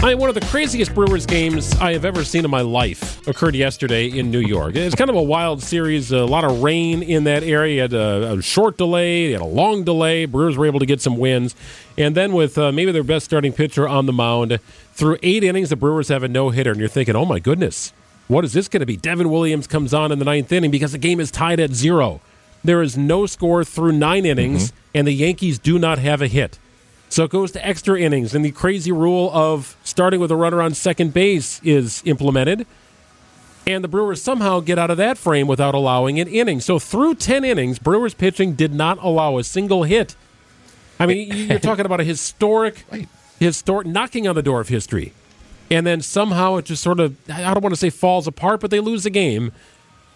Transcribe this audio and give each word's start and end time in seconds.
I 0.00 0.10
mean, 0.10 0.18
one 0.18 0.28
of 0.28 0.36
the 0.36 0.46
craziest 0.46 0.94
Brewers 0.94 1.26
games 1.26 1.74
I 1.74 1.92
have 1.92 2.04
ever 2.04 2.22
seen 2.24 2.44
in 2.44 2.50
my 2.52 2.60
life 2.60 3.26
occurred 3.26 3.56
yesterday 3.56 4.06
in 4.06 4.30
New 4.30 4.38
York. 4.38 4.76
It's 4.76 4.94
kind 4.94 5.10
of 5.10 5.16
a 5.16 5.22
wild 5.22 5.60
series, 5.60 6.12
a 6.12 6.24
lot 6.24 6.44
of 6.44 6.62
rain 6.62 7.02
in 7.02 7.24
that 7.24 7.42
area. 7.42 7.74
You 7.74 7.80
had 7.80 7.92
a, 7.92 8.32
a 8.34 8.42
short 8.42 8.78
delay, 8.78 9.26
you 9.26 9.32
had 9.32 9.42
a 9.42 9.44
long 9.44 9.82
delay. 9.82 10.24
Brewers 10.24 10.56
were 10.56 10.66
able 10.66 10.78
to 10.78 10.86
get 10.86 11.00
some 11.00 11.18
wins. 11.18 11.56
And 11.98 12.14
then 12.14 12.32
with 12.32 12.56
uh, 12.56 12.70
maybe 12.70 12.92
their 12.92 13.02
best 13.02 13.24
starting 13.24 13.52
pitcher 13.52 13.88
on 13.88 14.06
the 14.06 14.12
mound, 14.12 14.60
through 14.92 15.18
eight 15.24 15.42
innings, 15.42 15.70
the 15.70 15.76
Brewers 15.76 16.08
have 16.08 16.22
a 16.22 16.28
no 16.28 16.50
hitter. 16.50 16.70
And 16.70 16.78
you're 16.78 16.88
thinking, 16.88 17.16
oh 17.16 17.24
my 17.24 17.40
goodness, 17.40 17.92
what 18.28 18.44
is 18.44 18.52
this 18.52 18.68
going 18.68 18.80
to 18.80 18.86
be? 18.86 18.96
Devin 18.96 19.28
Williams 19.28 19.66
comes 19.66 19.92
on 19.92 20.12
in 20.12 20.20
the 20.20 20.24
ninth 20.24 20.52
inning 20.52 20.70
because 20.70 20.92
the 20.92 20.98
game 20.98 21.18
is 21.18 21.32
tied 21.32 21.58
at 21.58 21.72
zero. 21.72 22.20
There 22.62 22.82
is 22.82 22.96
no 22.96 23.26
score 23.26 23.64
through 23.64 23.92
nine 23.92 24.24
innings, 24.24 24.70
mm-hmm. 24.70 24.78
and 24.94 25.08
the 25.08 25.12
Yankees 25.12 25.58
do 25.58 25.76
not 25.76 25.98
have 25.98 26.22
a 26.22 26.28
hit. 26.28 26.56
So 27.08 27.24
it 27.24 27.30
goes 27.30 27.52
to 27.52 27.66
extra 27.66 27.98
innings, 27.98 28.34
and 28.34 28.44
the 28.44 28.50
crazy 28.50 28.92
rule 28.92 29.30
of 29.32 29.76
starting 29.82 30.20
with 30.20 30.30
a 30.30 30.36
runner 30.36 30.60
on 30.60 30.74
second 30.74 31.14
base 31.14 31.60
is 31.64 32.02
implemented. 32.04 32.66
And 33.66 33.84
the 33.84 33.88
Brewers 33.88 34.22
somehow 34.22 34.60
get 34.60 34.78
out 34.78 34.90
of 34.90 34.96
that 34.96 35.18
frame 35.18 35.46
without 35.46 35.74
allowing 35.74 36.18
an 36.20 36.28
inning. 36.28 36.60
So 36.60 36.78
through 36.78 37.16
10 37.16 37.44
innings, 37.44 37.78
Brewers 37.78 38.14
pitching 38.14 38.54
did 38.54 38.72
not 38.72 38.98
allow 39.02 39.36
a 39.38 39.44
single 39.44 39.82
hit. 39.82 40.16
I 40.98 41.06
mean, 41.06 41.48
you're 41.48 41.58
talking 41.58 41.86
about 41.86 42.00
a 42.00 42.04
historic, 42.04 42.84
historic 43.38 43.86
knocking 43.86 44.26
on 44.26 44.34
the 44.34 44.42
door 44.42 44.60
of 44.60 44.68
history. 44.68 45.12
And 45.70 45.86
then 45.86 46.00
somehow 46.00 46.56
it 46.56 46.64
just 46.64 46.82
sort 46.82 46.98
of, 46.98 47.14
I 47.30 47.52
don't 47.52 47.62
want 47.62 47.74
to 47.74 47.78
say 47.78 47.90
falls 47.90 48.26
apart, 48.26 48.60
but 48.60 48.70
they 48.70 48.80
lose 48.80 49.04
the 49.04 49.10
game 49.10 49.52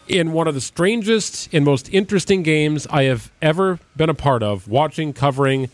in 0.09 0.33
one 0.33 0.49
of 0.49 0.55
the 0.55 0.61
strangest 0.61 1.53
and 1.53 1.65
most 1.65 1.93
interesting 1.93 2.43
games 2.43 2.87
I 2.91 3.05
have 3.05 3.31
ever 3.41 3.79
been 3.97 4.09
a 4.09 4.15
part 4.15 4.43
of, 4.43 4.67
watching, 4.67 5.13
covering 5.13 5.69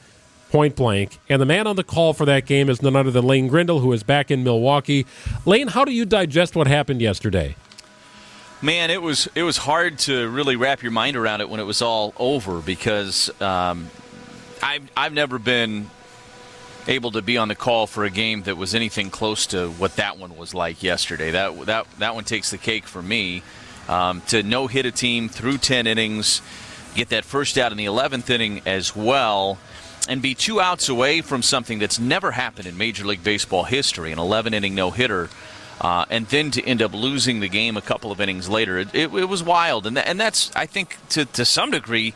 point 0.51 0.77
blank. 0.77 1.19
And 1.29 1.41
the 1.41 1.47
man 1.47 1.67
on 1.67 1.77
the 1.77 1.85
call 1.85 2.13
for 2.13 2.25
that 2.27 2.47
game 2.47 2.69
is 2.69 2.83
none 2.83 2.97
other 2.97 3.11
than 3.11 3.25
Lane 3.25 3.49
Grindle, 3.49 3.81
who 3.81 3.93
is 3.93 4.03
back 4.03 4.31
in 4.31 4.45
Milwaukee. 4.45 5.07
Lane, 5.45 5.69
how 5.69 5.85
do 5.85 5.93
you 5.93 6.05
digest 6.05 6.57
what 6.57 6.67
happened 6.67 7.01
yesterday? 7.01 7.57
Man, 8.61 8.91
it 8.91 9.01
was 9.01 9.29
it 9.37 9.45
was 9.45 9.57
hard 9.57 9.99
to 10.01 10.29
really 10.29 10.57
wrap 10.57 10.83
your 10.83 10.91
mind 10.91 11.17
around 11.17 11.41
it 11.41 11.49
when 11.49 11.61
it 11.61 11.65
was 11.65 11.81
all 11.81 12.13
over 12.19 12.61
because 12.61 13.31
um, 13.41 13.89
I've 14.61 14.91
I've 14.97 15.13
never 15.13 15.39
been 15.39 15.89
able 16.89 17.13
to 17.13 17.23
be 17.23 17.37
on 17.37 17.49
the 17.49 17.55
call 17.55 17.87
for 17.87 18.05
a 18.05 18.11
game 18.11 18.43
that 18.45 18.57
was 18.57 18.75
anything 18.75 19.11
close 19.11 19.47
to 19.49 19.71
what 19.73 19.95
that 19.97 20.19
one 20.19 20.37
was 20.37 20.55
like 20.55 20.83
yesterday. 20.83 21.31
That 21.31 21.67
that 21.67 21.87
that 21.99 22.15
one 22.17 22.25
takes 22.25 22.51
the 22.51 22.59
cake 22.59 22.87
for 22.87 23.01
me. 23.01 23.43
Um, 23.89 24.21
to 24.29 24.43
no 24.43 24.67
hit 24.67 24.85
a 24.85 24.91
team 24.91 25.31
through 25.31 25.59
10 25.59 25.87
innings, 25.87 26.43
get 26.95 27.09
that 27.09 27.25
first 27.25 27.57
out 27.57 27.73
in 27.73 27.79
the 27.79 27.87
11th 27.87 28.29
inning 28.29 28.61
as 28.67 28.95
well 28.95 29.59
and 30.09 30.23
be 30.23 30.35
two 30.35 30.61
outs 30.61 30.89
away 30.89 31.21
from 31.21 31.43
something 31.43 31.79
that's 31.79 31.99
never 31.99 32.33
happened 32.33 32.67
in 32.67 32.77
Major 32.77 33.05
League 33.05 33.25
Baseball 33.25 33.65
history 33.65 34.13
an 34.13 34.19
11 34.19 34.55
inning 34.55 34.75
no 34.75 34.91
hitter. 34.91 35.29
Uh, 35.81 36.05
and 36.11 36.27
then 36.27 36.51
to 36.51 36.65
end 36.65 36.83
up 36.83 36.93
losing 36.93 37.41
the 37.41 37.49
game 37.49 37.77
a 37.77 37.81
couple 37.81 38.11
of 38.11 38.21
innings 38.21 38.49
later, 38.49 38.79
it, 38.79 38.89
it, 38.93 39.15
it 39.15 39.29
was 39.29 39.43
wild. 39.43 39.87
And, 39.87 39.97
and 39.97 40.19
that's, 40.19 40.51
I 40.57 40.67
think, 40.67 40.97
to, 41.11 41.25
to 41.25 41.45
some 41.45 41.71
degree, 41.71 42.15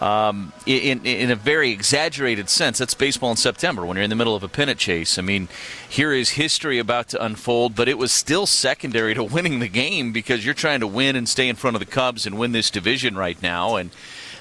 um, 0.00 0.52
in, 0.66 1.06
in 1.06 1.30
a 1.30 1.36
very 1.36 1.70
exaggerated 1.70 2.50
sense, 2.50 2.78
that's 2.78 2.94
baseball 2.94 3.30
in 3.30 3.36
September 3.36 3.86
when 3.86 3.96
you're 3.96 4.04
in 4.04 4.10
the 4.10 4.16
middle 4.16 4.34
of 4.34 4.42
a 4.42 4.48
pennant 4.48 4.80
chase. 4.80 5.18
I 5.18 5.22
mean, 5.22 5.48
here 5.88 6.12
is 6.12 6.30
history 6.30 6.78
about 6.80 7.08
to 7.10 7.24
unfold, 7.24 7.76
but 7.76 7.88
it 7.88 7.98
was 7.98 8.10
still 8.10 8.46
secondary 8.46 9.14
to 9.14 9.22
winning 9.22 9.60
the 9.60 9.68
game 9.68 10.12
because 10.12 10.44
you're 10.44 10.54
trying 10.54 10.80
to 10.80 10.86
win 10.88 11.14
and 11.14 11.28
stay 11.28 11.48
in 11.48 11.54
front 11.54 11.76
of 11.76 11.80
the 11.80 11.86
Cubs 11.86 12.26
and 12.26 12.36
win 12.36 12.50
this 12.50 12.70
division 12.70 13.16
right 13.16 13.40
now. 13.40 13.76
And 13.76 13.90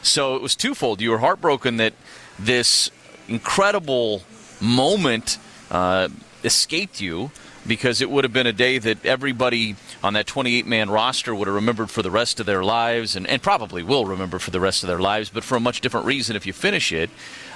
so 0.02 0.36
it 0.36 0.42
was 0.42 0.56
twofold. 0.56 1.00
You 1.00 1.12
were 1.12 1.20
heartbroken 1.20 1.78
that 1.78 1.94
this 2.40 2.90
incredible 3.28 4.24
moment 4.60 5.38
uh, 5.72 6.10
escaped 6.44 7.02
you 7.02 7.32
because 7.66 8.02
it 8.02 8.10
would 8.10 8.24
have 8.24 8.34
been 8.34 8.48
a 8.48 8.54
day 8.54 8.78
that 8.78 9.06
everybody 9.06 9.76
on 10.04 10.14
that 10.14 10.28
28 10.28 10.68
man 10.68 10.90
roster 10.90 11.34
would 11.34 11.48
have 11.48 11.56
remembered 11.56 11.90
for 11.90 12.02
the 12.02 12.12
rest 12.12 12.40
of 12.40 12.46
their 12.46 12.64
lives 12.64 13.16
and, 13.16 13.26
and 13.28 13.42
probably 13.42 13.82
will 13.82 14.06
remember 14.06 14.38
for 14.38 14.52
the 14.52 14.60
rest 14.60 14.84
of 14.84 14.88
their 14.88 15.00
lives, 15.00 15.30
but 15.30 15.44
for 15.44 15.56
a 15.56 15.60
much 15.60 15.80
different 15.82 16.06
reason 16.06 16.36
if 16.36 16.46
you 16.46 16.54
finish 16.54 16.92
it. 16.92 17.10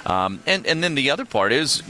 Um, 0.06 0.40
and, 0.46 0.66
and 0.66 0.82
then 0.82 0.94
the 0.94 1.10
other 1.10 1.24
part 1.24 1.52
is 1.52 1.82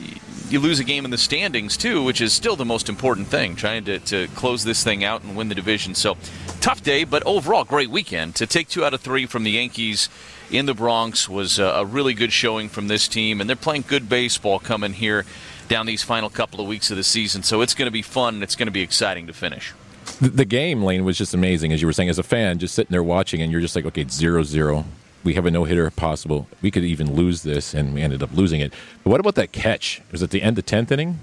you 0.50 0.60
lose 0.60 0.80
a 0.80 0.84
game 0.84 1.04
in 1.04 1.10
the 1.10 1.18
standings, 1.18 1.76
too, 1.76 2.02
which 2.02 2.20
is 2.20 2.32
still 2.32 2.56
the 2.56 2.64
most 2.64 2.88
important 2.88 3.28
thing, 3.28 3.56
trying 3.56 3.84
to, 3.84 3.98
to 4.00 4.28
close 4.28 4.64
this 4.64 4.82
thing 4.82 5.04
out 5.04 5.22
and 5.22 5.36
win 5.36 5.48
the 5.48 5.54
division. 5.54 5.94
So, 5.94 6.16
tough 6.60 6.82
day, 6.82 7.04
but 7.04 7.22
overall, 7.24 7.64
great 7.64 7.90
weekend. 7.90 8.34
To 8.36 8.46
take 8.46 8.68
two 8.68 8.84
out 8.84 8.94
of 8.94 9.00
three 9.00 9.26
from 9.26 9.44
the 9.44 9.52
Yankees 9.52 10.08
in 10.50 10.66
the 10.66 10.74
Bronx 10.74 11.28
was 11.28 11.58
a, 11.58 11.84
really 11.84 12.14
good 12.14 12.32
showing 12.32 12.68
from 12.68 12.88
this 12.88 13.08
team, 13.08 13.40
and 13.40 13.48
they're 13.48 13.56
playing 13.56 13.84
good 13.86 14.08
baseball 14.08 14.58
coming 14.58 14.94
here 14.94 15.24
down 15.68 15.86
these 15.86 16.02
final 16.02 16.30
couple 16.30 16.60
of 16.60 16.66
weeks 16.66 16.90
of 16.90 16.96
the 16.96 17.04
season. 17.04 17.42
So 17.42 17.60
it's 17.60 17.74
going 17.74 17.86
to 17.86 17.92
be 17.92 18.02
fun 18.02 18.34
and 18.34 18.42
it's 18.42 18.56
going 18.56 18.66
to 18.66 18.72
be 18.72 18.80
exciting 18.82 19.26
to 19.26 19.32
finish. 19.32 19.74
The, 20.20 20.46
game, 20.46 20.82
Lane, 20.82 21.04
was 21.04 21.18
just 21.18 21.34
amazing, 21.34 21.72
as 21.72 21.82
you 21.82 21.86
were 21.86 21.92
saying, 21.92 22.08
as 22.08 22.18
a 22.18 22.22
fan, 22.22 22.58
just 22.58 22.74
sitting 22.74 22.90
there 22.90 23.02
watching, 23.02 23.42
and 23.42 23.52
you're 23.52 23.60
just 23.60 23.76
like, 23.76 23.84
okay, 23.84 24.06
zero 24.08 24.42
zero. 24.42 24.84
We 25.24 25.34
have 25.34 25.46
a 25.46 25.50
no 25.50 25.64
hitter 25.64 25.90
possible. 25.90 26.46
We 26.62 26.70
could 26.70 26.84
even 26.84 27.14
lose 27.14 27.42
this, 27.42 27.74
and 27.74 27.92
we 27.92 28.02
ended 28.02 28.22
up 28.22 28.30
losing 28.32 28.60
it. 28.60 28.72
But 29.04 29.10
what 29.10 29.20
about 29.20 29.34
that 29.34 29.52
catch? 29.52 30.00
Was 30.12 30.22
it 30.22 30.30
the 30.30 30.42
end 30.42 30.58
of 30.58 30.64
the 30.64 30.76
10th 30.76 30.90
inning? 30.90 31.20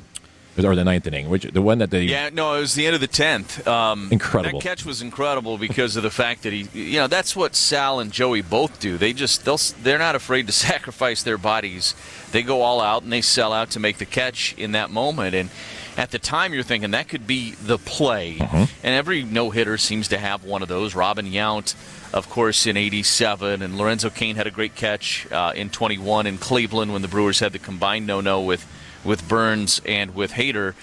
or 0.64 0.76
the 0.76 0.86
ninth 0.86 1.06
inning, 1.06 1.30
which 1.30 1.44
the 1.44 1.62
one 1.62 1.80
that 1.80 1.90
they 1.92 2.04
yeah 2.04 2.30
no 2.32 2.54
it 2.54 2.62
was 2.62 2.76
the 2.76 2.86
end 2.86 2.96
of 2.96 3.02
the 3.02 3.08
tenth. 3.08 3.68
Um, 3.68 4.08
incredible. 4.12 4.60
That 4.60 4.66
catch 4.66 4.86
was 4.86 5.02
incredible 5.02 5.58
because 5.58 5.98
of 5.98 6.04
the 6.04 6.10
fact 6.10 6.44
that 6.44 6.54
he 6.54 6.70
you 6.74 7.00
know 7.00 7.08
that's 7.08 7.36
what 7.36 7.56
Sal 7.56 8.00
and 8.00 8.12
Joey 8.12 8.42
both 8.42 8.80
do. 8.80 8.98
They 8.98 9.12
just 9.12 9.44
they'll 9.44 9.60
they're 9.84 10.00
not 10.00 10.16
afraid 10.16 10.48
to 10.48 10.54
sacrifice 10.54 11.24
their 11.24 11.38
bodies. 11.38 11.94
They 12.32 12.42
go 12.44 12.62
all 12.62 12.80
out 12.80 13.04
and 13.04 13.12
they 13.12 13.22
sell 13.22 13.52
out 13.52 13.72
to 13.72 13.80
make 13.80 13.98
the 13.98 14.06
catch 14.06 14.54
in 14.58 14.72
that 14.74 14.90
moment 14.92 15.36
and. 15.36 15.50
At 15.98 16.12
the 16.12 16.20
time, 16.20 16.54
you're 16.54 16.64
thinking 16.64 16.92
that 16.92 17.08
could 17.08 17.26
be 17.26 17.52
the 17.52 17.78
play, 17.78 18.38
uh-huh. 18.40 18.66
and 18.84 18.96
every 18.96 19.24
no 19.24 19.50
hitter 19.50 19.78
seems 19.78 20.10
to 20.10 20.18
have 20.18 20.44
one 20.44 20.62
of 20.62 20.68
those. 20.68 20.94
Robin 20.94 21.26
Yount, 21.26 21.74
of 22.14 22.30
course, 22.30 22.68
in 22.68 22.76
'87, 22.76 23.62
and 23.62 23.78
Lorenzo 23.78 24.10
Cain 24.10 24.36
had 24.36 24.46
a 24.46 24.52
great 24.52 24.76
catch 24.76 25.26
uh, 25.32 25.54
in 25.56 25.70
21 25.70 26.28
in 26.28 26.38
Cleveland 26.38 26.92
when 26.92 27.02
the 27.02 27.08
Brewers 27.08 27.40
had 27.40 27.54
the 27.54 27.60
combined 27.60 28.06
no-no 28.06 28.42
with 28.42 28.66
with 29.06 29.28
Burnes 29.30 29.82
and 29.86 30.14
with 30.14 30.34
Hader. 30.34 30.74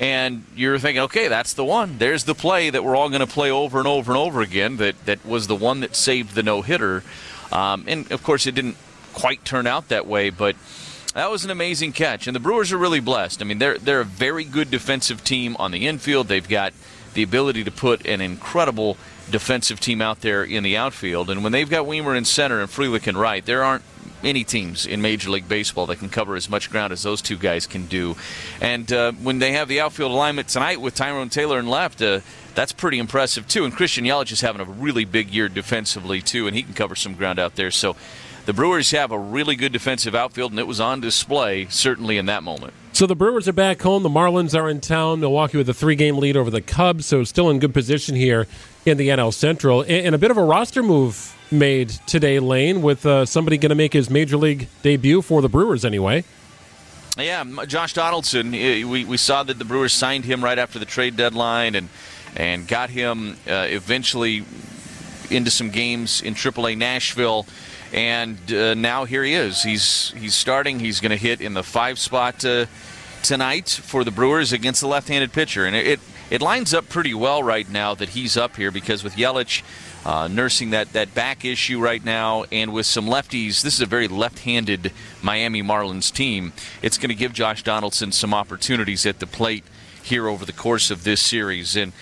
And 0.00 0.44
you're 0.56 0.78
thinking, 0.78 1.02
okay, 1.02 1.28
that's 1.28 1.52
the 1.52 1.64
one. 1.64 1.98
There's 1.98 2.24
the 2.24 2.34
play 2.34 2.70
that 2.70 2.82
we're 2.82 2.96
all 2.96 3.10
going 3.10 3.20
to 3.20 3.26
play 3.26 3.50
over 3.50 3.78
and 3.78 3.86
over 3.86 4.10
and 4.10 4.18
over 4.18 4.40
again. 4.40 4.78
That 4.78 5.04
that 5.04 5.24
was 5.26 5.48
the 5.48 5.56
one 5.56 5.80
that 5.80 5.94
saved 5.94 6.34
the 6.34 6.42
no 6.42 6.62
hitter. 6.62 7.04
Um, 7.52 7.84
and 7.86 8.10
of 8.10 8.22
course, 8.22 8.46
it 8.46 8.54
didn't 8.54 8.76
quite 9.12 9.44
turn 9.44 9.66
out 9.66 9.88
that 9.88 10.06
way, 10.06 10.30
but 10.30 10.56
that 11.14 11.30
was 11.30 11.44
an 11.44 11.50
amazing 11.50 11.92
catch. 11.92 12.26
And 12.26 12.34
the 12.34 12.40
Brewers 12.40 12.72
are 12.72 12.78
really 12.78 13.00
blessed. 13.00 13.42
I 13.42 13.44
mean, 13.44 13.58
they're 13.58 13.78
they're 13.78 14.00
a 14.00 14.04
very 14.04 14.44
good 14.44 14.70
defensive 14.70 15.24
team 15.24 15.56
on 15.58 15.70
the 15.70 15.86
infield. 15.86 16.28
They've 16.28 16.48
got 16.48 16.72
the 17.14 17.22
ability 17.22 17.64
to 17.64 17.70
put 17.70 18.06
an 18.06 18.20
incredible 18.20 18.96
defensive 19.30 19.80
team 19.80 20.00
out 20.00 20.20
there 20.20 20.42
in 20.42 20.62
the 20.62 20.76
outfield. 20.76 21.30
And 21.30 21.42
when 21.42 21.52
they've 21.52 21.68
got 21.68 21.86
Wiemer 21.86 22.16
in 22.16 22.24
center 22.24 22.60
and 22.60 22.70
Frelick 22.70 23.06
in 23.06 23.16
right, 23.16 23.44
there 23.44 23.62
aren't 23.62 23.84
any 24.24 24.44
teams 24.44 24.86
in 24.86 25.02
Major 25.02 25.30
League 25.30 25.48
Baseball 25.48 25.86
that 25.86 25.96
can 25.96 26.08
cover 26.08 26.36
as 26.36 26.48
much 26.48 26.70
ground 26.70 26.92
as 26.92 27.02
those 27.02 27.20
two 27.20 27.36
guys 27.36 27.66
can 27.66 27.86
do. 27.86 28.16
And 28.60 28.90
uh, 28.92 29.12
when 29.12 29.38
they 29.38 29.52
have 29.52 29.68
the 29.68 29.80
outfield 29.80 30.12
alignment 30.12 30.48
tonight 30.48 30.80
with 30.80 30.94
Tyrone 30.94 31.28
Taylor 31.28 31.58
and 31.58 31.68
left, 31.68 32.00
uh, 32.00 32.20
that's 32.54 32.72
pretty 32.72 32.98
impressive 32.98 33.48
too. 33.48 33.64
And 33.64 33.74
Christian 33.74 34.04
Yelich 34.04 34.32
is 34.32 34.40
having 34.40 34.60
a 34.60 34.64
really 34.64 35.04
big 35.04 35.30
year 35.30 35.48
defensively 35.48 36.20
too, 36.20 36.46
and 36.46 36.56
he 36.56 36.62
can 36.62 36.74
cover 36.74 36.94
some 36.94 37.14
ground 37.14 37.38
out 37.38 37.56
there. 37.56 37.70
So 37.70 37.96
the 38.46 38.52
Brewers 38.52 38.90
have 38.90 39.12
a 39.12 39.18
really 39.18 39.56
good 39.56 39.72
defensive 39.72 40.14
outfield, 40.14 40.52
and 40.52 40.58
it 40.58 40.66
was 40.66 40.80
on 40.80 41.00
display 41.00 41.66
certainly 41.68 42.18
in 42.18 42.26
that 42.26 42.42
moment. 42.42 42.72
So 42.92 43.06
the 43.06 43.16
Brewers 43.16 43.48
are 43.48 43.52
back 43.52 43.80
home. 43.80 44.02
The 44.02 44.08
Marlins 44.08 44.58
are 44.58 44.68
in 44.68 44.80
town. 44.80 45.20
Milwaukee 45.20 45.58
with 45.58 45.68
a 45.68 45.74
three-game 45.74 46.18
lead 46.18 46.36
over 46.36 46.50
the 46.50 46.60
Cubs, 46.60 47.06
so 47.06 47.24
still 47.24 47.50
in 47.50 47.58
good 47.58 47.72
position 47.72 48.16
here 48.16 48.46
in 48.84 48.96
the 48.98 49.08
NL 49.08 49.32
Central. 49.32 49.82
And 49.86 50.14
a 50.14 50.18
bit 50.18 50.30
of 50.30 50.36
a 50.36 50.44
roster 50.44 50.82
move 50.82 51.36
made 51.50 51.90
today, 52.06 52.38
Lane, 52.38 52.82
with 52.82 53.06
uh, 53.06 53.24
somebody 53.24 53.58
going 53.58 53.70
to 53.70 53.76
make 53.76 53.92
his 53.92 54.10
major 54.10 54.36
league 54.36 54.68
debut 54.82 55.22
for 55.22 55.40
the 55.40 55.48
Brewers 55.48 55.84
anyway. 55.84 56.24
Yeah, 57.16 57.44
Josh 57.66 57.92
Donaldson. 57.92 58.52
We, 58.52 59.04
we 59.04 59.16
saw 59.16 59.42
that 59.42 59.58
the 59.58 59.64
Brewers 59.64 59.92
signed 59.92 60.24
him 60.24 60.42
right 60.42 60.58
after 60.58 60.78
the 60.78 60.86
trade 60.86 61.16
deadline 61.16 61.74
and 61.74 61.88
and 62.34 62.66
got 62.66 62.88
him 62.88 63.36
uh, 63.46 63.66
eventually 63.68 64.42
into 65.32 65.50
some 65.50 65.70
games 65.70 66.22
in 66.22 66.34
AAA 66.34 66.76
Nashville. 66.76 67.46
And 67.92 68.38
uh, 68.52 68.74
now 68.74 69.04
here 69.04 69.24
he 69.24 69.34
is. 69.34 69.62
He's 69.62 70.12
he's 70.16 70.34
starting. 70.34 70.78
He's 70.78 71.00
going 71.00 71.10
to 71.10 71.16
hit 71.16 71.40
in 71.40 71.54
the 71.54 71.62
five 71.62 71.98
spot 71.98 72.44
uh, 72.44 72.66
tonight 73.22 73.68
for 73.68 74.04
the 74.04 74.10
Brewers 74.10 74.52
against 74.52 74.80
the 74.80 74.86
left-handed 74.86 75.32
pitcher, 75.32 75.66
and 75.66 75.76
it 75.76 76.00
it 76.30 76.40
lines 76.40 76.72
up 76.72 76.88
pretty 76.88 77.12
well 77.12 77.42
right 77.42 77.68
now 77.68 77.94
that 77.94 78.10
he's 78.10 78.38
up 78.38 78.56
here 78.56 78.70
because 78.70 79.04
with 79.04 79.16
Yelich 79.16 79.62
uh, 80.04 80.28
nursing 80.28 80.70
that, 80.70 80.92
that 80.94 81.14
back 81.14 81.44
issue 81.44 81.78
right 81.78 82.02
now, 82.04 82.44
and 82.50 82.72
with 82.72 82.86
some 82.86 83.06
lefties, 83.06 83.62
this 83.62 83.74
is 83.74 83.80
a 83.82 83.86
very 83.86 84.08
left 84.08 84.40
handed 84.40 84.92
Miami 85.20 85.62
Marlins 85.62 86.12
team. 86.12 86.52
It's 86.80 86.98
going 86.98 87.10
to 87.10 87.14
give 87.14 87.32
Josh 87.32 87.62
Donaldson 87.62 88.12
some 88.12 88.34
opportunities 88.34 89.06
at 89.06 89.20
the 89.20 89.26
plate 89.26 89.64
here 90.02 90.26
over 90.26 90.44
the 90.44 90.52
course 90.52 90.90
of 90.90 91.04
this 91.04 91.20
series. 91.20 91.76
And 91.76 91.92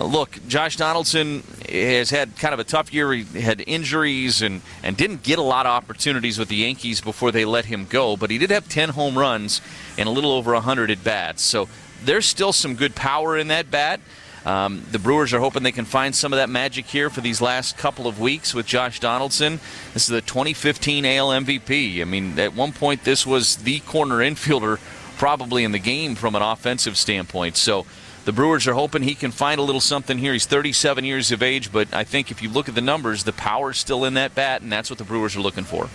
look, 0.00 0.38
Josh 0.48 0.76
Donaldson 0.76 1.42
has 1.68 2.10
had 2.10 2.36
kind 2.36 2.54
of 2.54 2.60
a 2.60 2.64
tough 2.64 2.92
year. 2.92 3.12
He 3.12 3.40
had 3.40 3.62
injuries 3.66 4.42
and, 4.42 4.62
and 4.82 4.96
didn't 4.96 5.22
get 5.22 5.38
a 5.38 5.42
lot 5.42 5.66
of 5.66 5.70
opportunities 5.70 6.38
with 6.38 6.48
the 6.48 6.56
Yankees 6.56 7.00
before 7.00 7.32
they 7.32 7.44
let 7.44 7.66
him 7.66 7.86
go, 7.86 8.16
but 8.16 8.30
he 8.30 8.38
did 8.38 8.50
have 8.50 8.68
10 8.68 8.90
home 8.90 9.18
runs 9.18 9.60
and 9.96 10.08
a 10.08 10.12
little 10.12 10.32
over 10.32 10.52
100 10.52 10.90
at 10.90 11.02
bats. 11.02 11.42
So 11.42 11.68
there's 12.04 12.26
still 12.26 12.52
some 12.52 12.74
good 12.74 12.94
power 12.94 13.36
in 13.36 13.48
that 13.48 13.70
bat. 13.70 14.00
Um, 14.46 14.84
the 14.92 14.98
Brewers 14.98 15.34
are 15.34 15.40
hoping 15.40 15.62
they 15.62 15.72
can 15.72 15.84
find 15.84 16.14
some 16.14 16.32
of 16.32 16.38
that 16.38 16.48
magic 16.48 16.86
here 16.86 17.10
for 17.10 17.20
these 17.20 17.40
last 17.40 17.76
couple 17.76 18.06
of 18.06 18.20
weeks 18.20 18.54
with 18.54 18.66
Josh 18.66 19.00
Donaldson. 19.00 19.60
This 19.92 20.04
is 20.04 20.08
the 20.08 20.20
2015 20.20 21.04
AL 21.04 21.28
MVP. 21.30 22.00
I 22.00 22.04
mean, 22.04 22.38
at 22.38 22.54
one 22.54 22.72
point, 22.72 23.04
this 23.04 23.26
was 23.26 23.56
the 23.56 23.80
corner 23.80 24.18
infielder 24.18 24.78
probably 25.18 25.64
in 25.64 25.72
the 25.72 25.78
game 25.78 26.14
from 26.14 26.34
an 26.34 26.42
offensive 26.42 26.96
standpoint. 26.96 27.56
So 27.56 27.84
the 28.28 28.32
Brewers 28.34 28.66
are 28.66 28.74
hoping 28.74 29.04
he 29.04 29.14
can 29.14 29.30
find 29.30 29.58
a 29.58 29.62
little 29.62 29.80
something 29.80 30.18
here. 30.18 30.34
He's 30.34 30.44
37 30.44 31.02
years 31.02 31.32
of 31.32 31.42
age, 31.42 31.72
but 31.72 31.94
I 31.94 32.04
think 32.04 32.30
if 32.30 32.42
you 32.42 32.50
look 32.50 32.68
at 32.68 32.74
the 32.74 32.82
numbers, 32.82 33.24
the 33.24 33.32
power's 33.32 33.78
still 33.78 34.04
in 34.04 34.12
that 34.14 34.34
bat, 34.34 34.60
and 34.60 34.70
that's 34.70 34.90
what 34.90 34.98
the 34.98 35.04
Brewers 35.04 35.34
are 35.34 35.40
looking 35.40 35.64
for. 35.64 35.88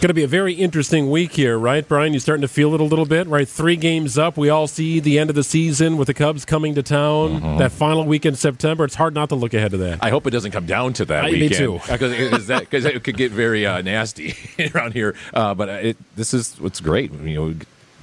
Going 0.00 0.08
to 0.08 0.14
be 0.14 0.22
a 0.22 0.26
very 0.26 0.54
interesting 0.54 1.10
week 1.10 1.32
here, 1.32 1.58
right, 1.58 1.86
Brian? 1.86 2.14
You're 2.14 2.20
starting 2.20 2.40
to 2.40 2.48
feel 2.48 2.72
it 2.72 2.80
a 2.80 2.84
little 2.84 3.04
bit, 3.04 3.26
right? 3.26 3.46
Three 3.46 3.76
games 3.76 4.16
up. 4.16 4.38
We 4.38 4.48
all 4.48 4.66
see 4.66 4.98
the 4.98 5.18
end 5.18 5.28
of 5.28 5.36
the 5.36 5.44
season 5.44 5.98
with 5.98 6.06
the 6.06 6.14
Cubs 6.14 6.46
coming 6.46 6.74
to 6.74 6.82
town. 6.82 7.42
Mm-hmm. 7.42 7.58
That 7.58 7.70
final 7.70 8.06
week 8.06 8.24
in 8.24 8.34
September. 8.34 8.86
It's 8.86 8.94
hard 8.94 9.12
not 9.12 9.28
to 9.28 9.34
look 9.34 9.52
ahead 9.52 9.72
to 9.72 9.76
that. 9.76 10.02
I 10.02 10.08
hope 10.08 10.26
it 10.26 10.30
doesn't 10.30 10.52
come 10.52 10.64
down 10.64 10.94
to 10.94 11.04
that 11.04 11.26
I, 11.26 11.30
weekend. 11.32 11.50
Me 11.50 11.56
too. 11.58 11.80
Because 12.60 12.86
it 12.86 13.04
could 13.04 13.18
get 13.18 13.30
very 13.32 13.66
uh, 13.66 13.82
nasty 13.82 14.34
around 14.74 14.94
here. 14.94 15.14
Uh, 15.34 15.52
but 15.52 15.68
it, 15.68 16.16
this 16.16 16.32
is 16.32 16.58
what's 16.58 16.80
great. 16.80 17.12
You 17.12 17.34
know, 17.34 17.54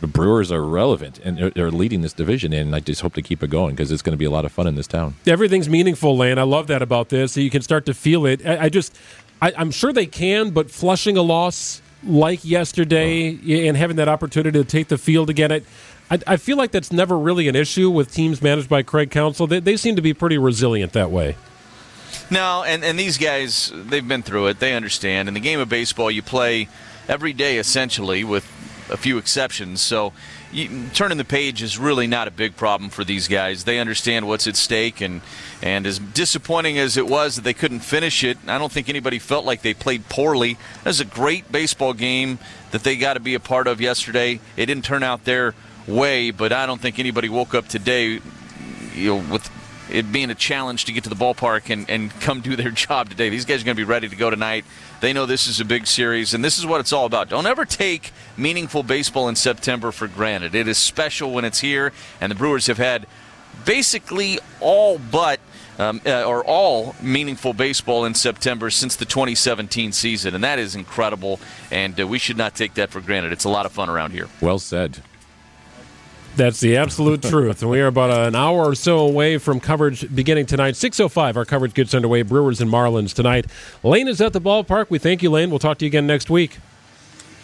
the 0.04 0.08
Brewers 0.08 0.52
are 0.52 0.62
relevant 0.62 1.18
and 1.20 1.54
they're 1.54 1.72
leading 1.72 2.02
this 2.02 2.12
division, 2.12 2.52
and 2.52 2.76
I 2.76 2.82
just 2.82 3.00
hope 3.00 3.14
to 3.14 3.22
keep 3.22 3.42
it 3.42 3.50
going 3.50 3.74
because 3.74 3.90
it's 3.90 4.02
going 4.02 4.12
to 4.12 4.18
be 4.18 4.26
a 4.26 4.30
lot 4.30 4.44
of 4.44 4.52
fun 4.52 4.68
in 4.68 4.76
this 4.76 4.86
town. 4.86 5.16
Everything's 5.26 5.70
meaningful, 5.70 6.18
Lane. 6.18 6.38
I 6.38 6.44
love 6.44 6.68
that 6.68 6.82
about 6.82 7.08
this. 7.08 7.32
So 7.32 7.40
you 7.40 7.50
can 7.50 7.62
start 7.62 7.86
to 7.86 7.94
feel 7.94 8.26
it. 8.26 8.46
I, 8.46 8.66
I 8.66 8.70
just, 8.70 8.94
I, 9.42 9.54
I'm 9.56 9.72
sure 9.72 9.94
they 9.94 10.06
can, 10.06 10.50
but 10.50 10.70
flushing 10.70 11.16
a 11.16 11.22
loss 11.22 11.82
like 12.04 12.44
yesterday 12.44 13.32
oh. 13.34 13.68
and 13.70 13.78
having 13.78 13.96
that 13.96 14.10
opportunity 14.10 14.60
to 14.60 14.66
take 14.66 14.90
the 14.90 14.98
field 14.98 15.30
again. 15.30 15.54
I, 15.54 15.62
I, 16.12 16.20
I, 16.28 16.36
feel 16.36 16.58
like 16.58 16.72
that's 16.72 16.92
never 16.92 17.18
really 17.18 17.48
an 17.48 17.56
issue 17.56 17.90
with 17.90 18.12
teams 18.12 18.42
managed 18.42 18.68
by 18.68 18.84
Craig 18.84 19.10
Counsell. 19.10 19.48
They, 19.48 19.62
they 19.62 19.78
seem 19.78 19.96
to 19.96 20.02
be 20.02 20.14
pretty 20.14 20.38
resilient 20.38 20.92
that 20.92 21.12
way. 21.12 21.38
No, 22.30 22.64
and, 22.64 22.84
and 22.84 23.00
these 23.00 23.18
guys, 23.18 23.72
they've 23.74 24.06
been 24.06 24.22
through 24.22 24.48
it. 24.48 24.60
They 24.60 24.76
understand. 24.76 25.30
In 25.30 25.34
the 25.34 25.40
game 25.40 25.62
of 25.62 25.70
baseball, 25.70 26.12
you 26.12 26.22
play 26.22 26.68
every 27.08 27.32
day 27.32 27.58
essentially 27.58 28.26
with 28.26 28.46
a 28.94 28.98
few 28.98 29.18
exceptions. 29.18 29.82
So 29.82 30.14
you, 30.52 30.88
turning 30.94 31.18
the 31.18 31.26
page 31.26 31.62
is 31.64 31.78
really 31.78 32.08
not 32.08 32.28
a 32.28 32.32
big 32.32 32.56
problem 32.56 32.90
for 32.90 33.04
these 33.04 33.28
guys. 33.28 33.64
They 33.64 33.80
understand 33.80 34.28
what's 34.28 34.48
at 34.48 34.56
stake, 34.56 35.02
and 35.02 35.22
and 35.62 35.86
as 35.86 36.00
disappointing 36.00 36.78
as 36.78 36.96
it 36.96 37.08
was 37.08 37.36
that 37.36 37.42
they 37.42 37.54
couldn't 37.54 37.80
finish 37.80 38.24
it, 38.24 38.38
I 38.48 38.58
don't 38.58 38.72
think 38.72 38.88
anybody 38.88 39.20
felt 39.20 39.46
like 39.46 39.64
they 39.64 39.74
played 39.74 40.08
poorly. 40.08 40.52
It 40.52 40.86
was 40.86 41.00
a 41.00 41.06
great 41.06 41.52
baseball 41.52 41.94
game 41.94 42.38
that 42.72 42.84
they 42.84 42.96
got 42.96 43.16
to 43.16 43.20
be 43.20 43.34
a 43.34 43.40
part 43.40 43.68
of 43.68 43.82
yesterday. 43.82 44.40
It 44.56 44.68
didn't 44.68 44.86
turn 44.86 45.04
out 45.04 45.26
their 45.26 45.56
way, 45.88 46.32
but 46.32 46.54
I 46.54 46.66
don't 46.66 46.80
think 46.80 47.00
anybody 47.00 47.30
woke 47.30 47.54
up 47.54 47.68
today, 47.68 48.20
you 48.96 49.08
know, 49.08 49.34
with 49.34 49.50
it 49.90 50.12
being 50.12 50.30
a 50.30 50.36
challenge 50.36 50.86
to 50.86 50.92
get 50.92 51.04
to 51.04 51.10
the 51.10 51.16
ballpark 51.16 51.70
and, 51.70 51.90
and 51.90 52.12
come 52.22 52.42
do 52.42 52.56
their 52.56 52.72
job 52.86 53.10
today. 53.10 53.30
These 53.30 53.46
guys 53.46 53.62
are 53.62 53.66
going 53.66 53.76
to 53.76 53.80
be 53.80 53.88
ready 53.88 54.10
to 54.10 54.16
go 54.16 54.30
tonight. 54.30 54.66
They 55.02 55.14
know 55.14 55.26
this 55.26 55.48
is 55.48 55.60
a 55.60 55.66
big 55.66 55.88
series, 55.88 56.34
and 56.34 56.44
this 56.44 56.58
is 56.58 56.66
what 56.66 56.80
it's 56.80 56.94
all 56.94 57.06
about. 57.06 57.30
Don't 57.30 57.46
ever 57.46 57.66
take 57.66 58.12
meaningful 58.38 58.84
baseball 58.84 59.28
in 59.28 59.36
September 59.36 59.92
for 59.92 60.08
granted. 60.08 60.56
It 60.56 60.68
is 60.68 60.78
special 60.78 61.32
when 61.32 61.46
it's 61.46 61.60
here, 61.60 61.92
and 62.22 62.32
the 62.32 62.36
Brewers 62.36 62.68
have 62.68 62.78
had 62.78 63.06
basically 63.66 64.40
all 64.60 65.00
but. 65.00 65.40
Um, 65.80 66.02
uh, 66.06 66.24
or 66.24 66.46
all 66.46 66.94
meaningful 67.02 67.52
baseball 67.52 68.06
in 68.06 68.14
September 68.14 68.70
since 68.70 68.96
the 68.96 69.06
2017 69.06 69.92
season, 69.92 70.36
and 70.36 70.44
that 70.44 70.60
is 70.60 70.76
incredible. 70.76 71.40
And 71.72 72.00
uh, 72.00 72.06
we 72.06 72.20
should 72.20 72.38
not 72.38 72.54
take 72.54 72.76
that 72.76 72.92
for 72.92 73.02
granted. 73.02 73.32
It's 73.32 73.46
a 73.46 73.50
lot 73.50 73.66
of 73.66 73.72
fun 73.72 73.90
around 73.90 74.12
here. 74.12 74.28
Well 74.40 74.60
said. 74.60 75.02
That's 76.36 76.60
the 76.60 76.78
absolute 76.78 77.22
truth. 77.30 77.62
And 77.62 77.70
we 77.70 77.80
are 77.82 77.88
about 77.88 78.10
an 78.10 78.36
hour 78.36 78.66
or 78.66 78.76
so 78.76 79.00
away 79.00 79.38
from 79.38 79.60
coverage 79.60 80.14
beginning 80.14 80.46
tonight. 80.46 80.74
6.05, 80.74 81.36
our 81.36 81.46
coverage 81.46 81.74
gets 81.74 81.94
underway. 81.94 82.24
Brewers 82.24 82.62
and 82.62 82.72
Marlins 82.72 83.14
tonight. 83.14 83.46
Lane 83.84 84.08
is 84.08 84.22
at 84.22 84.34
the 84.34 84.42
ballpark. 84.42 84.90
We 84.90 85.00
thank 85.00 85.22
you, 85.22 85.30
Lane. 85.30 85.50
We'll 85.50 85.60
talk 85.60 85.78
to 85.80 85.86
you 85.86 85.90
again 85.90 86.08
next 86.08 86.30
week. 86.30 86.58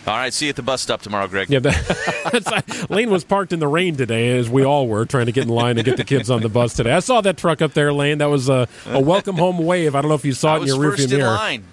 All 0.07 0.15
right, 0.15 0.33
see 0.33 0.45
you 0.45 0.49
at 0.49 0.55
the 0.55 0.63
bus 0.63 0.81
stop 0.81 1.01
tomorrow, 1.01 1.27
Greg. 1.27 1.49
Yeah, 1.49 1.59
that, 1.59 2.87
Lane 2.89 3.11
was 3.11 3.23
parked 3.23 3.53
in 3.53 3.59
the 3.59 3.67
rain 3.67 3.95
today, 3.95 4.37
as 4.39 4.49
we 4.49 4.63
all 4.63 4.87
were, 4.87 5.05
trying 5.05 5.27
to 5.27 5.31
get 5.31 5.43
in 5.43 5.49
line 5.49 5.77
and 5.77 5.85
get 5.85 5.97
the 5.97 6.03
kids 6.05 6.31
on 6.31 6.41
the 6.41 6.49
bus 6.49 6.73
today. 6.73 6.93
I 6.93 6.99
saw 6.99 7.21
that 7.21 7.37
truck 7.37 7.61
up 7.61 7.73
there, 7.73 7.93
Lane. 7.93 8.17
That 8.19 8.29
was 8.29 8.49
a, 8.49 8.67
a 8.87 8.99
welcome 8.99 9.35
home 9.35 9.59
wave. 9.59 9.93
I 9.93 10.01
don't 10.01 10.09
know 10.09 10.15
if 10.15 10.25
you 10.25 10.33
saw 10.33 10.55
it 10.55 10.61
in 10.61 10.67
your 10.67 10.77
rearview 10.77 11.11
mirror. 11.11 11.35
Line. 11.35 11.63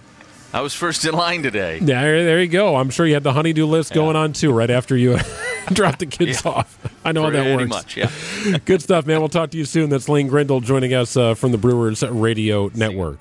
I 0.52 0.60
was 0.60 0.74
first 0.74 1.04
in 1.04 1.14
line 1.14 1.42
today. 1.42 1.78
Yeah, 1.78 2.02
there 2.02 2.40
you 2.40 2.48
go. 2.48 2.76
I'm 2.76 2.90
sure 2.90 3.06
you 3.06 3.14
had 3.14 3.22
the 3.22 3.32
honeydew 3.32 3.64
list 3.66 3.90
yeah. 3.90 3.96
going 3.96 4.16
on 4.16 4.32
too, 4.32 4.52
right 4.52 4.70
after 4.70 4.96
you 4.96 5.18
dropped 5.72 5.98
the 6.00 6.06
kids 6.06 6.42
yeah. 6.44 6.50
off. 6.50 6.78
I 7.04 7.12
know 7.12 7.22
Pretty 7.22 7.38
how 7.38 7.44
that 7.44 7.56
works. 7.56 7.68
Much, 7.68 7.96
yeah. 7.96 8.10
Good 8.64 8.82
stuff, 8.82 9.06
man. 9.06 9.20
We'll 9.20 9.28
talk 9.28 9.50
to 9.50 9.58
you 9.58 9.64
soon. 9.64 9.90
That's 9.90 10.08
Lane 10.08 10.28
Grindle 10.28 10.60
joining 10.60 10.94
us 10.94 11.16
uh, 11.16 11.34
from 11.34 11.52
the 11.52 11.58
Brewers 11.58 12.02
Radio 12.02 12.70
Network. 12.74 13.14